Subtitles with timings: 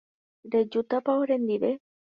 [0.53, 1.71] Rejútapa orendive.